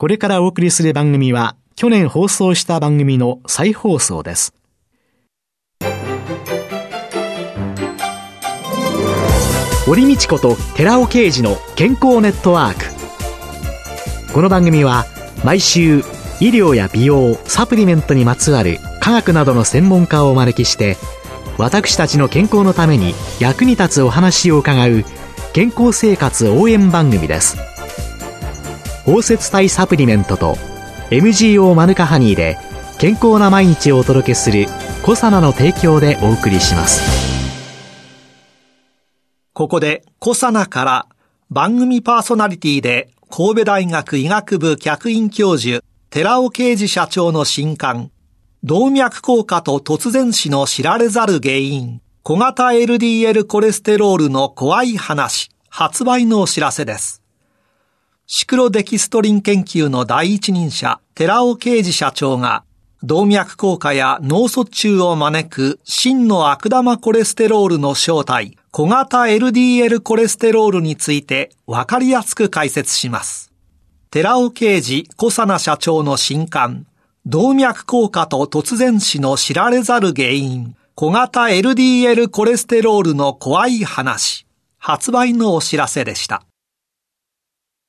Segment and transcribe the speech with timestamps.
[0.00, 4.54] これからお送りする番組は、去年放送した番組の再放送です。
[9.84, 14.32] 堀道子と寺尾啓二の健康ネットワーク。
[14.32, 15.04] この番組は、
[15.44, 15.98] 毎週、
[16.40, 20.96] 医療や美容、サプリメントにまつわる科学などの専門家をお招きして、
[21.58, 25.04] 私たちの健康のために役に立つお話を伺う
[25.52, 27.58] 健康生活応援番組です
[29.06, 30.56] 包摂体サプリメントと
[31.10, 32.58] MGO マヌカハニーで
[32.98, 34.66] 健康な毎日をお届けする
[35.02, 37.00] コサナの提供でお送りします
[39.52, 41.06] ここでコサナから
[41.50, 48.10] 番組パーソナリティで神戸大学医学部客員教授寺尾啓治社長の新刊
[48.62, 57.19] 動脈硬化と突然死の知られざる原因、小型 LDL コレステロールの怖い話、発売のお知らせです。
[58.32, 62.62] シクロデキストリン研究の第一人者、寺尾啓治社長が、
[63.02, 73.50] 動脈硬化や脳卒中を招く真の悪玉コレステロールの正体、小型 LDL コレステロールについてわかりやすく解説します。
[74.12, 76.86] 寺尾啓治小佐奈社長の新刊、
[77.26, 84.46] 動脈硬化と突然死の知られざる原因、小型 LDL コレステロールの怖い話、
[84.78, 86.44] 発売のお知らせでした。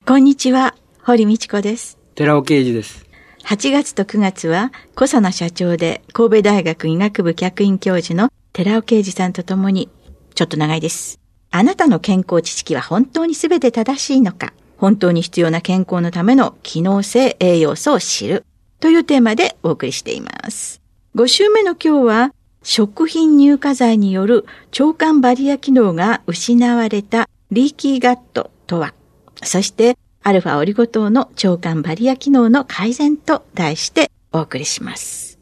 [0.04, 1.96] こんにちは、堀道子です。
[2.16, 3.06] 寺尾啓二です。
[3.44, 9.88] 8月と9月は、小佐奈社長で神戸大学医学部客員教授の寺尾啓二さんと共に、
[10.34, 11.20] ちょっと長いです。
[11.52, 14.52] あなたの健康知識は本当に全て正しいのか？
[14.76, 18.44] 本当に必要な健康のための機能性栄養素を知る。
[18.80, 20.82] というテーマでお送りしています。
[21.14, 28.94] 5週目の今日は、食品乳化剤による腸管バリア機能が失われたリーキーガットとは、
[29.42, 35.38] そしてアルファオリゴ糖の腸管バリア機能の改善と題してお送りします。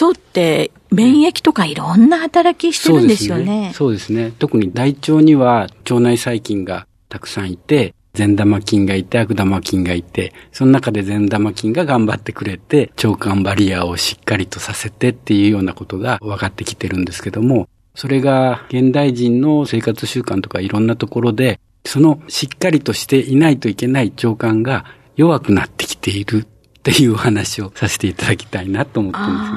[0.00, 3.72] 腸って免疫とかいろんな働きしてるんですよね。
[3.74, 4.24] そうですね。
[4.24, 24.84] すね特に大腸には腸内細菌がたくさんいて、善玉菌がいて悪玉菌がいて、その中で善玉菌が頑張ってくれて、腸管バリアをしっかりとさせてっていうようなことが分かってきてるんですけども、それが現代人の生活習慣とかいろんなところで、そのしっかりとしていないといけない腸管が
[25.16, 29.56] 弱くなってきているっていう話をさせていただきたいなと思ってるんですよ。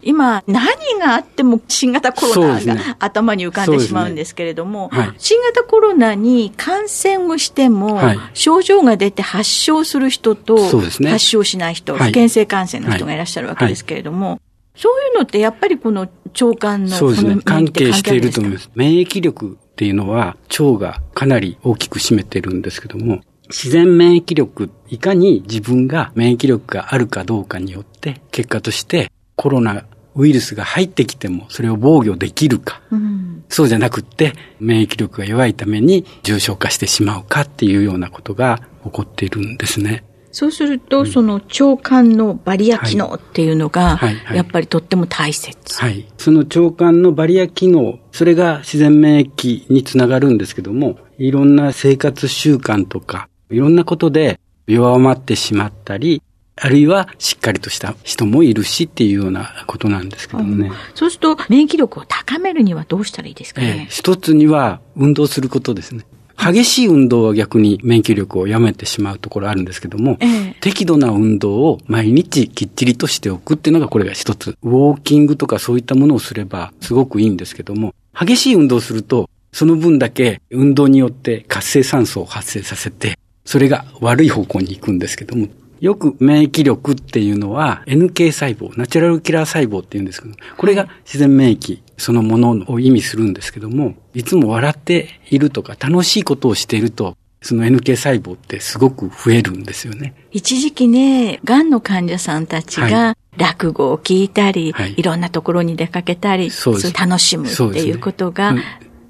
[0.00, 0.62] 今、何
[1.00, 13.16] があっても新型コロナが頭に浮かんでしまうんですけれども、ねはい、新型コロナに感染をしても、はい、症状が出て発症する人と、発症しない人、ね、不健性感染の人がい。
[13.16, 14.40] らっしゃるわけですけれども、
[14.76, 17.40] そういうのってやっぱりこの腸管のそうですね。
[17.44, 18.70] 関係していると思います。
[18.76, 29.84] 免疫力っていうのは腸がかなり大きく占めてるんですけども、自然免疫力、いかに自分が免疫力があるかどうかによって、結果としてコロナ
[30.16, 40.02] ウイルスが入ってきてもそれを防御できるか、うん、そうじゃなくって免疫力が弱いために重症化してしまうかっていうようなことが起こっているんですね。
[40.38, 43.98] そうすると、うん、その腸管のバリア機能っていうのが、
[44.32, 45.80] やっぱりとっても大切。
[45.80, 46.06] はい。
[46.16, 54.38] その腸管のバリア機能、それが自然免疫につながるんですけども、いろんな生活習慣とか、いろんなことで
[54.68, 56.22] 弱まってしまったり、
[56.54, 60.70] あるいはしっかりとした人もいるしっていうようなことなんですけどもね。
[60.94, 66.04] そうすると免疫力を高めるにはどうしたらいいですかね、えー、一つには運動することですね。
[66.38, 74.56] 激しい運動は逆に免疫力をやめてしまうところあるんですけども、えー、適度な運動を毎日きっちりとしておくっていうのがこれが一つ。
[74.62, 85.48] ウォーキングとかそういったものをすればすごくいいんですけども、激しい運動をすると、その分だけ運動によって活性酸素を発生させて、それが悪い方向に行くんですけども、
[85.80, 100.14] よく免疫力っていうのは NK 細胞、ナチュラルキラー細胞って言うんですけど、これが自然免疫そのものを意味するんですけども、いつも笑っているとか楽しいことをしていると、その NK 細胞ってすごく増えるんですよね。
[100.30, 106.92] 一時期ね、癌の患者さんたちが落語を聞いたり、はい、いろんなところに出かけたり、そうです。
[106.92, 108.54] 楽しむっていうことが、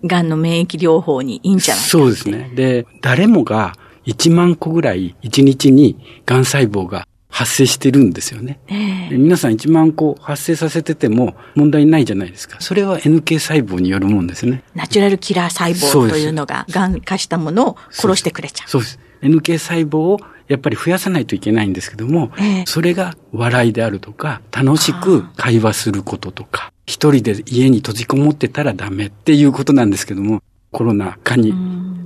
[0.04, 2.50] 癌、ね、の免疫療法にいいんじゃないかそうですね。
[2.54, 3.74] で、誰もが
[4.06, 7.06] 1万個ぐらい1日に癌細胞が
[7.38, 8.58] 発生してるんですよね。
[8.66, 12.60] えー、皆さん1万個発生させてても問題ないじゃないですか。
[12.60, 14.64] それは NK 細胞によるもんですね。
[14.74, 18.68] ナチュラルキラー細胞というのが癌化したものを殺してくれちゃう。
[18.68, 18.98] そうです。
[19.22, 20.18] NK 細胞を
[20.48, 30.42] やっぱり増やさないといけないんですけども、えー、それが笑いであるとか、楽しく会話することとか、一人で家に閉じこもってたらダメっていうことなんですけども、
[30.72, 31.54] コロナ禍に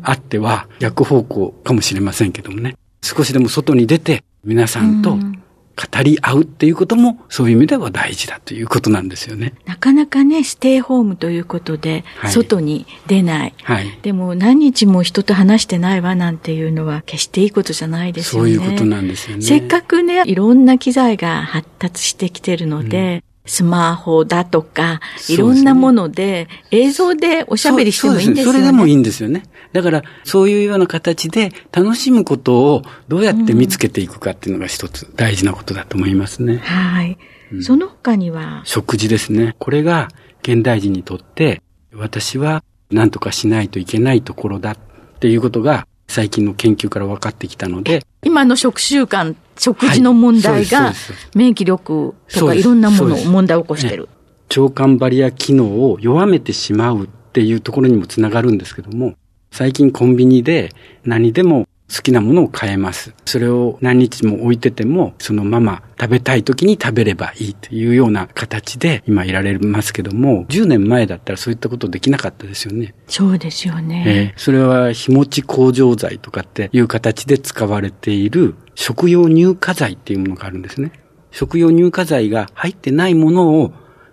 [0.02, 2.76] あっては逆方向かもしれませんけどもね。
[3.02, 9.54] 少しでも外に出て皆さんと語り合うっていうことも、そういう意味では大事だということなんですよね。
[9.66, 13.54] なかなかね、ステイホームということで、外に出ない。
[13.62, 13.98] はい。
[14.02, 18.54] でも何日も人と話してないわなんていうのは決していいことじゃないですよね。
[18.56, 19.42] そういうことなんですよね。
[19.42, 28.58] せっかくね、いろんな機材が発達してきてるので、うんスマホだとか、いろんなもので、映像でおしゃべりしてもいいんですよね。
[28.58, 29.42] それでもいいんですよね。
[29.72, 36.58] だから、そういうような形で楽しむことをどうやって見つけていくかっていうのが一つ大事なことだと思いますね。
[36.58, 37.18] はい。
[37.52, 38.62] うん、その他には？
[38.64, 39.56] 食事ですね。
[39.58, 40.08] これが
[40.42, 41.62] 現代人にとって、
[41.94, 44.78] 私は何とかしないといけないところだっ
[45.18, 48.04] ていうことが最近の研究から分かってきたので。
[48.24, 50.92] 今の食習慣、食事の問題が
[51.36, 54.08] 免疫力とかいろんなものを問題を起こしてる。
[54.56, 59.14] 腸管バリア機能を弱めてしまうっていうところにもつながるんですけども、
[59.52, 60.70] 最近コンビニで
[61.04, 63.14] 何でも好きなものを買えます。
[63.26, 72.94] それを何日も置いてても、そのまま食べたい時に食べればいいというような形で今いられますけども、10年前だったらそういったことできなかったですよね。
[73.06, 74.04] そうですよね。
[74.06, 80.92] えー、それは日持ち工場剤とかっていう形で使われている食用乳化剤っていうものがあるんですね。
[81.30, 83.72] 食用乳化剤が入ってないものを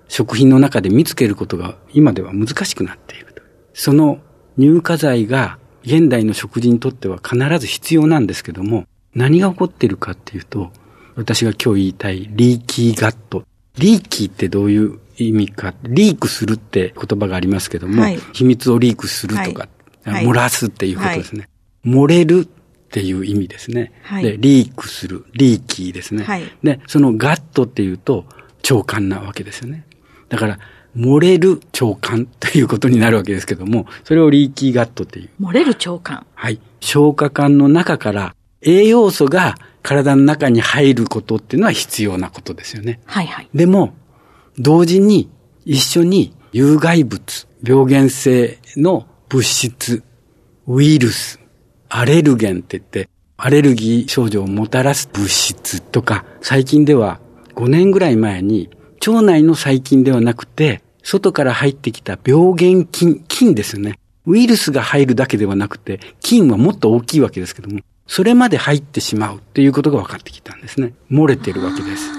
[0.09, 3.41] 食品の中で見つけることが今では難しくなっていると。
[3.73, 4.19] その
[4.57, 8.85] 乳化剤が現代の食事にとっては必ず必要なんですけども、
[9.15, 10.71] 何が起こっているかっていうと、
[11.15, 13.43] 私が今日言いたいリーキーガット。
[13.77, 19.67] リーキーってどういう意味か、リークするって言葉がありますけども、はい、秘密をリークするとか、
[20.03, 21.49] はい、漏らすっていうことですね。
[21.83, 22.45] はい、漏れるっ
[22.91, 23.91] ていう意味ですね。
[24.21, 26.25] で、リークする、リーキーですね。
[26.63, 28.25] で、そのガットっていうと、
[28.61, 29.85] 長官なわけですよね。
[30.27, 30.59] だから、
[30.99, 35.29] 漏れる腸管ということになるわけですけども、それをリーキーガットっていう。
[35.41, 36.59] 漏れる腸管はい。
[36.81, 42.99] 消化管の中から栄養素が体の中に入ることっていうのは必要なことですよね。
[43.05, 43.49] はいはい。
[43.55, 43.93] でも、
[44.57, 45.29] 同時に
[45.65, 50.03] 一緒に有害物、病原性の物質、
[50.67, 51.39] ウイルス、
[51.87, 57.21] アレルゲンって言って、アレルギー症状をもたらす物質とか、最近では
[57.55, 58.69] 5年ぐらい前に
[59.07, 63.99] 腸内の細菌ではなくて、外から入ってきた病原菌、菌ですよね。
[64.25, 70.93] ウイルスが入るだけではなくて、菌はもっと大きいわけですけども、それまで入ってしまうっていうことが分かってきたんですね。
[71.11, 72.09] 漏れてるわけです。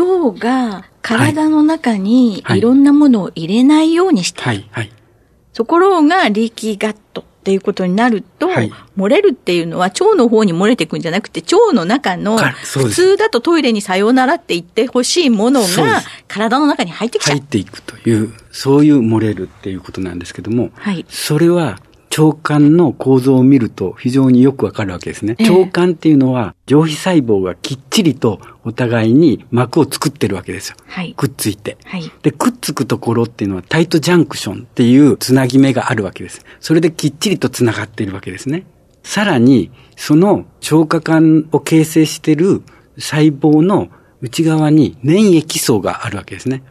[0.00, 4.46] 腸が体の中にいろんなものを入れないようにしてる。
[4.46, 4.92] はい、はい、はい。
[5.52, 17.36] ところが、リーキーガットっていうことになると、はい、漏れるっていうのは腸の方に漏れていくんじゃなくて、腸の中の、普通だとトイレにさようならって言ってほしいものが、体の中に入ってきちゃう。
[17.36, 21.78] 入っていくという、そういう漏れるっていうことなんですけども、はい、それは
[22.16, 25.36] 腸管の構造を見ると非常によくわかるわけですね。
[25.40, 30.76] 腸管っていうのは上皮細胞がきっちりとお互いに膜を作ってるわけですよ。
[30.86, 32.10] はい、くっついて、はい。
[32.22, 36.44] で、くっつくところっていうのはタイトジャンクションっていうつなぎ目があるわけです。
[36.60, 38.64] それできっちりとつながっているわけですね。
[39.02, 42.62] さらに、その消化管を形成している
[42.96, 43.88] 細胞の
[44.20, 46.62] 内側に粘液層があるわけですね。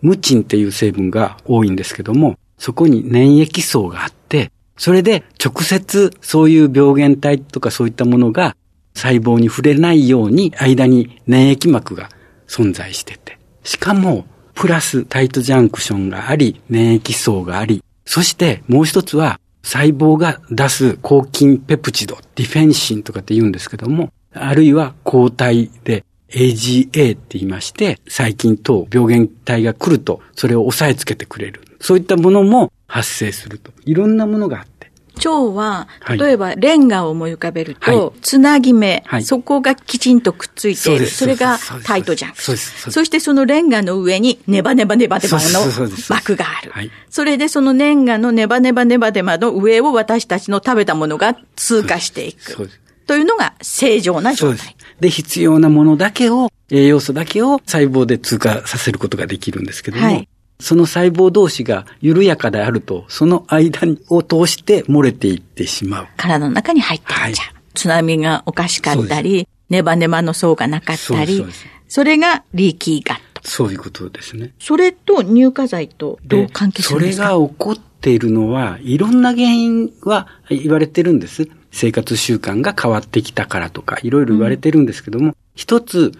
[0.00, 8.56] ムチンっていう成分が多いんですけども、そこに粘液層があって、それで直接そういう病原体とかそういったものが
[8.94, 12.08] 細胞に触れないように間に粘液膜が
[12.46, 13.38] 存在してて。
[13.64, 31.62] しかも、プラスタイトジャンクションがあり、粘液層があり、そしてもう一つは細胞が出す抗菌ペプチド、ディフェンシンとかって言うんですけども、あるいは抗体で AGA って言いまして、細菌等病原体が来ると、それを押さえつけてくれる。
[31.80, 33.72] そういったものも発生すると。
[33.86, 34.92] いろんなものがあって。
[35.16, 41.06] 腸は、例えばレンガを思い浮かべると、はい、つなぎ目、はい、そこがきちんとくっついている。
[41.06, 42.34] それがタイトじゃん。
[42.34, 46.90] そしてそのレンガの上にネバネバネバネバの膜がある。
[47.08, 52.68] それでそのレンガのネバネバネバネバの上を私たちの食べたものが通過していく。
[53.06, 54.76] というのが正常な状態。
[55.00, 60.28] で、必要なものだけを、栄養素だけを細胞で通過させることができるんですけども、はい、
[60.62, 66.06] その細胞同士が緩やかであると、その間を通して漏れていってしまう。
[66.16, 67.26] 体の中に入っていっちゃう。
[67.26, 67.34] はい、
[67.74, 71.44] 津波がおかしかったり、ネバネバの層がなかったり、
[71.88, 73.42] それがリーキーガット。
[73.44, 74.52] そういうことですね。
[74.60, 77.30] それと乳化剤とどう関係するんですか？
[77.30, 81.48] それが起こっているのは、いろんな原因は言われてるんです。
[81.72, 86.12] 生活習慣が変わってきたからとか、いろいろ言われてるんですけども、うん、一つ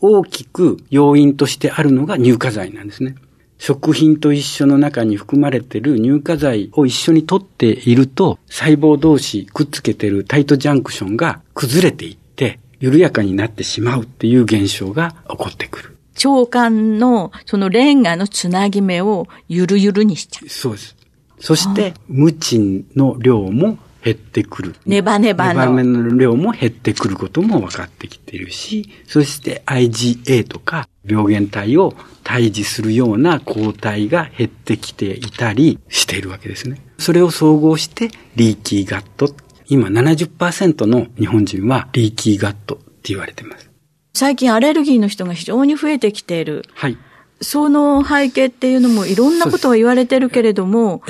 [0.00, 3.16] 大きく要因としてあるのが乳化剤なんですね。
[3.58, 15.96] 食品と一緒の中に含まれている乳化剤を一緒に取っていると、細胞同士くっつけてるタイトジャンクションが崩れていって、緩やかになってしまうっていう現象が起こってくる。
[16.24, 20.48] 腸管のそのレンガのつなぎ目をゆるゆるにしちゃう。
[20.48, 20.96] そうです。
[21.40, 24.74] そして、ムチンの量も減ってくる。
[24.86, 25.60] ネバネバの。
[25.60, 36.80] ネバネバの量も減ってくることも分かってきているし、そして IgA とか病原体を退治するような抗体が減ってきていたりしているわけですね。
[36.98, 39.34] それを総合してリーキーガット。
[39.70, 43.70] 今70%の日本人はリーキーガットって言われてます。
[44.14, 46.64] 最近アレルギーの人が非常に増えてきている。
[46.74, 46.96] はい。
[47.40, 51.02] その背景っていうのもいろんなことを言われてるけれども、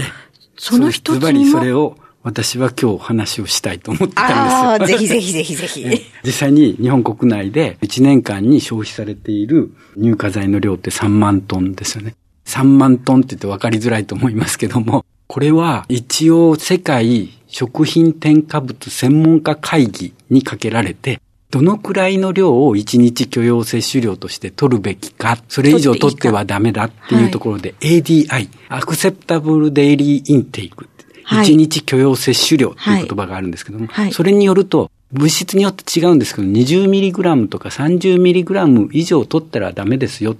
[0.58, 1.58] その一つにも。
[1.58, 4.40] それを私は今日話をしたいと思ってたんですよ。
[4.40, 5.86] ああ、ぜひぜひぜひぜひ。
[6.24, 12.14] 実際に日本国内で1年間に消費されている乳化剤の量って3万トンですよね。
[12.44, 21.20] 3万トンって言って分かりづらいと思いますけども、これは一応世界食品添加物専門家会議にかけられて、
[21.50, 30.88] どのくらいの量を1日許容摂取量として取るべきか、それ以上取ってはダメだっていうところで、ADI、アクセプタブルデイリーインテイク、
[31.28, 40.36] 1日許容摂取量っていう言葉があるんですけども、それによると、物質によって違うんですけど、20mg とか 30mg 以上取ったらダメですよ。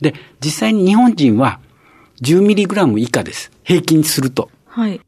[0.00, 1.60] で、実際に日本人は
[2.22, 3.50] 10mg 以下です。
[3.64, 4.50] 平均すると。
[4.66, 5.00] はい。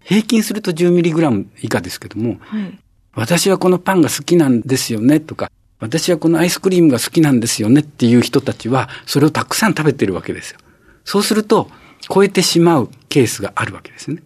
[0.00, 2.78] 平均すると 10mg 以下ですけども、はい、
[3.14, 10.58] 私はこのパンが好きなんですよねとか、私はこのアイスクリームが好きなんですよねっていう人たちは、それをたくさん食べてるわけですよ。
[11.04, 11.68] そうすると、
[12.08, 14.22] 超えてしまうケースがあるわけですね。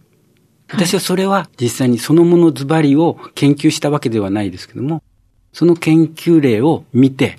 [0.73, 5.03] 私はそれは実際にそのものズバリを研究したわけではないですけども、
[5.53, 7.39] その研究例を見て、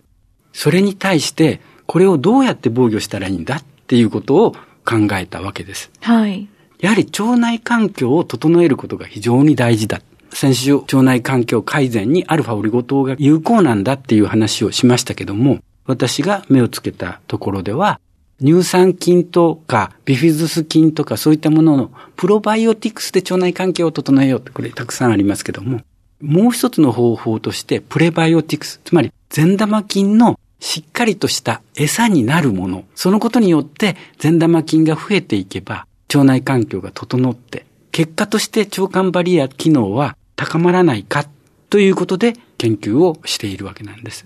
[0.54, 4.52] それに対してこれをどうやって防御したらいいんだっていうことを
[4.86, 5.92] 考えたわけです。
[6.02, 6.48] はい。
[6.80, 10.02] やはり腸内環境を整えることが非常に大事だ。
[10.34, 18.00] 先週、腸内環境改善にアルファオリゴ糖が有効なんだっていう話をしましたけども、私が目をつけたところでは、
[18.44, 25.82] 乳酸菌とかビフィズス菌とかそういったもののプロバイオティクスで腸内環境を整えようってこれたくさんありますけども、
[26.22, 41.26] もう一つの方法としてプレバイオティクス、つまり善玉菌のしっかりとした餌になるもの、そのことによって善玉菌が増えていけば腸内環境が整って、結果として腸管バリア機能は高まらないか
[41.70, 44.26] ということで研究をしているわけなんです。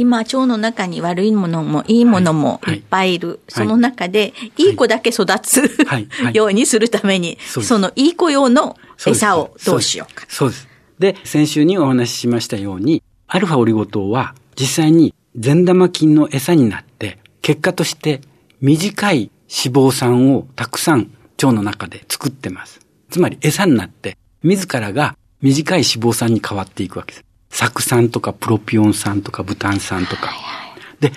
[0.00, 3.28] 今、腸の中に悪いものもいいものもいっぱいいる。
[3.28, 8.76] はいはい、その中で、いい子だけ育つ、はい、ようにするために、そのいい子用の
[9.06, 10.24] 餌をどうしようか。
[10.28, 10.68] そうです。
[10.98, 18.22] で、先週にお話ししましたように、アルファオリゴ糖は実際に善玉菌の餌になって、結果として
[18.60, 21.10] 短い脂肪酸をたくさん
[21.42, 22.80] 腸の中で作ってます。
[23.10, 27.24] つまり餌になって、自らが短い脂肪酸に変わっていくわけです。
[27.50, 30.30] 酢酸とかプロピオン酸とかブタン酸とか。
[31.00, 31.12] で、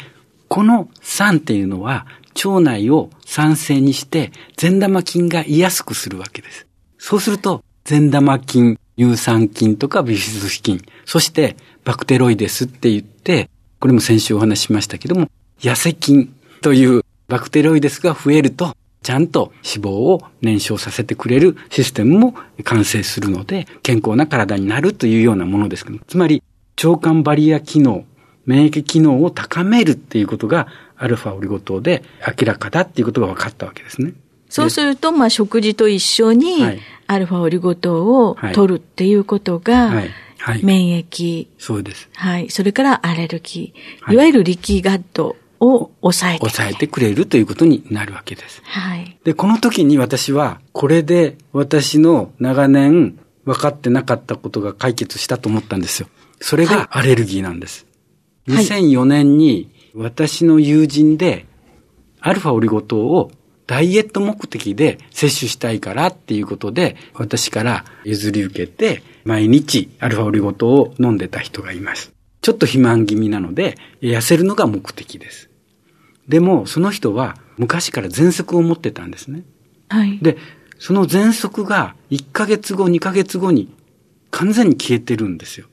[0.47, 6.67] この酸っていうのは腸内を酸性にして善玉菌が居やすくするわけです。
[6.97, 13.49] そうすると善玉菌、乳酸菌とかビフィズス菌、そしてバクテロイデスって言って、
[13.79, 26.41] これも先週お話ししましたけども、痩せ菌というバクテロイデスが増えるとちゃんと脂肪を燃焼させてくれるシステムも完成するので、健康な体になるというようなものですけど、つまり、
[26.83, 28.05] 腸管バリア機能、
[28.45, 30.67] 免疫機能を高めるっていうことが、
[30.98, 34.13] アルファオリゴ糖で明らかだっていうことが分かったわけですね。
[34.50, 36.63] そうすると、まあ、食事と一緒に、
[37.07, 40.10] アルファオリゴ糖を取るっていうことが、はい
[40.43, 41.48] はい、免疫。
[41.57, 42.10] そうです。
[42.13, 42.50] はい。
[42.50, 44.13] それからアレルギー。
[44.13, 48.62] いわゆる力ガッドを抑えて抑えてくれるということになるわけです。
[48.65, 49.17] はい。
[49.24, 56.08] で、この時に私は、これで私の長年分かってなかったことが解決したと思ったんですよ。
[56.39, 57.86] それがアレルギーなんです。
[58.48, 61.46] はい、2004年に私の友人で、
[62.20, 63.32] アルファオリゴ糖を
[63.67, 72.13] ダイエット目的で摂取したいからっていうことで、私から譲り受けて、毎日アルファオリゴ糖を飲んでた人がいます。
[72.41, 75.50] ちょっと肥満気味なので、痩せるのが目的です。
[76.27, 79.43] でも、その人は昔から喘息を持ってたんですね。
[79.89, 80.19] はい。
[80.19, 80.37] で、
[80.79, 83.73] その喘息が1ヶ月後、2ヶ月後に
[84.31, 85.67] 完全に消えてるんですよ。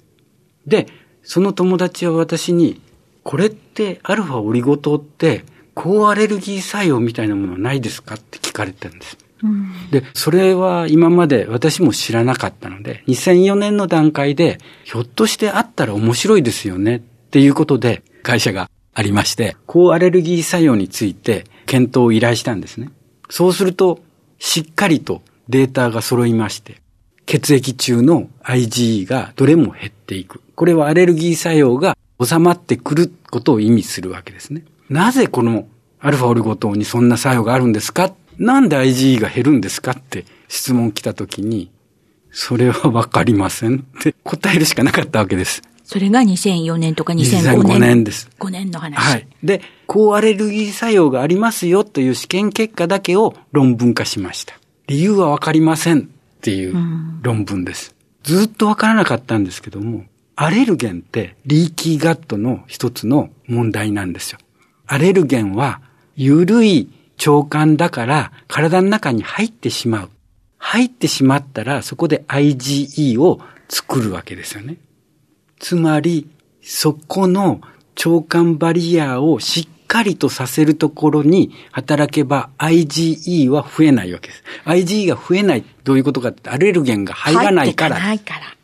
[0.67, 0.87] で、
[1.23, 2.81] その友達は私に、
[3.23, 9.19] これってアルファオリゴ糖って高アレルギー作用みたいなものはないですかって聞かれたんです。
[9.43, 22.91] うん、で、それは今まで私も知らなかったので、2004年の段階で、ひょっとしてあったら面白いですよねっていうことで、会社がありまして、高アレルギー作用について検討を依頼したんですね。
[23.31, 24.01] そうすると、
[24.39, 26.83] しっかりとデータが揃いまして、
[27.25, 30.43] 血液中の IgE がどれも減っていく。
[30.55, 34.65] これはアレルギー作用が収まってくることを意味するわけですね。
[34.91, 35.67] なぜこの
[35.99, 38.13] アルファオリゴ糖にそんな作用があるんですか？
[38.37, 41.71] なんで IgE が減るんですかって質問来た時に、
[42.31, 45.63] それはわかりませんって答えるしかなかったわけです。
[45.91, 47.79] それが2004年とか2005年。
[47.79, 48.31] 2005年です。
[48.39, 48.95] 5年の話。
[48.95, 49.27] はい。
[49.43, 54.55] で、抗アレルギー作用がありますよという試験結果だけを論文化しました。
[54.87, 56.03] 理由はわかりませんっ
[56.43, 56.77] ていう
[57.23, 57.93] 論文です。
[58.25, 60.05] うん、ずっとわからなかったんですけども、
[60.37, 64.39] アレルゲンってリーキーガットの一つの問題なんですよ。
[64.87, 65.81] アレルゲンは
[66.15, 66.89] 緩い
[67.27, 70.11] 腸管だから体の中に入ってしまう。
[70.57, 74.77] 入ってしまったらそこで IgE を作るわけですよね。
[75.61, 76.27] つまり、
[76.63, 77.61] そこの
[78.05, 84.43] 腸管バリアをしっかりとさせるところに働けば IgE は増えないわけです。
[84.65, 87.97] IgE が増えない、どういうことかってアレルゲンが入らないから。
[87.97, 88.57] 入ってかないから。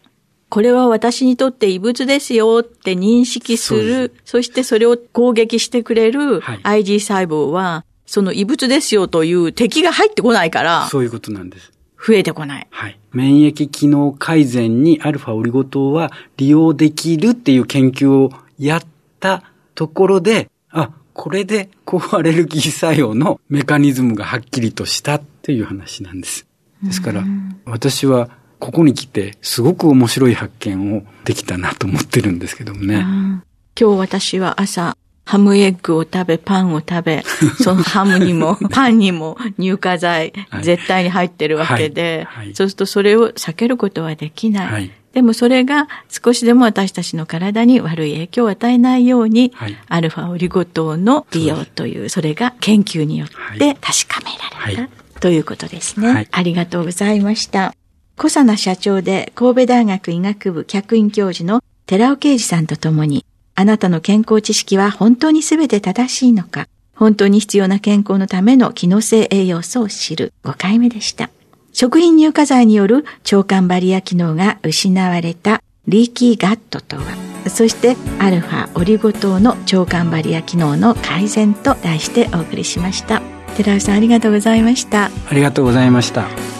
[0.48, 10.86] これは私にとって異物ですよって認識する、そしてそれを攻撃してくれる IG 細胞は、その異物ですよという敵が入ってこないから。
[10.86, 11.72] そういうことなんです。
[12.06, 12.66] 増えてこない。
[12.70, 12.98] はい。
[13.12, 18.82] 免疫機能改善にアルファオリゴ糖は利用できるっていう研究をやっ
[19.18, 19.42] た
[19.74, 26.46] ところで、あ、これで抗アレルギー作用のメカニズムがはっきりとしたっていう話なんです。
[26.84, 27.24] ですから、
[27.64, 33.00] 私はここに来てすごく面白い発見をできたなと思ってるんですけどもね。
[33.00, 33.42] 今
[33.74, 34.96] 日私は朝
[35.26, 37.24] ハムエッグを食べ、パンを食べ、
[37.60, 42.46] そのハムにも、 パンにも乳化剤、絶対に入ってるわけで、はい。
[42.46, 44.66] はい、そうするとそれを避けることはできない。
[44.68, 49.52] はい、でもそれが少しでも私たちの体に悪い影響を与えないように、
[49.88, 53.28] アルファオリゴ糖の利用という、それが研究によっ
[53.58, 56.28] て確かめられた、ということですね。
[56.30, 57.74] ありがとうございました。
[58.16, 63.24] 小佐奈社長で神戸大学医学部客員教授の寺尾啓二さんと共に、
[63.56, 66.68] あなたの健康知識は本当に全て正しいのか？
[66.94, 71.30] 本当に必要な健康のための機能性栄養素を知る5回目でした。
[71.72, 77.02] 食品乳化剤による腸管バリア機能が失われたリーキーガットとは、
[77.48, 83.20] そしてアルファオリゴ糖の腸管バリア機能の改善と題してお送りしました。
[83.56, 85.06] 寺尾さんありがとうございました。
[85.06, 86.55] ありがとうございました。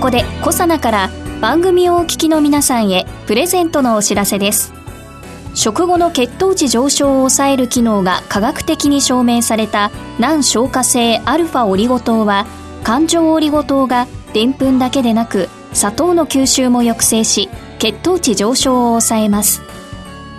[0.00, 1.10] こでコサナから
[1.42, 4.72] 番組をお聞きの皆さんへプレゼントのお知らせです。
[5.54, 12.46] 食後の血糖値上昇を抑える機能が科学的に証明された難消化性アルファオリゴ糖は
[12.82, 19.60] 環状オリゴ糖がでんぷんだけでなく砂糖の吸収も抑制し血糖値上昇を抑えます。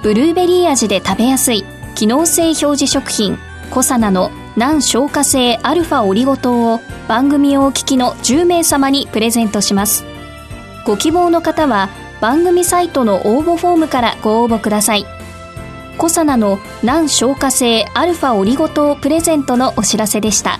[0.01, 3.37] ブルーベリー味で食べやすい機能性表示食品
[3.69, 10.05] コサナの難消化性アルファオリゴ糖を番組をお聞きの10名様にプレゼントします。
[10.85, 11.89] ご希望の方は
[12.21, 15.07] 番組サイトの応募フォームからご応募ください。
[15.97, 20.59] コサナの難消化性アルファオリゴ糖プレゼントのお知らせでした。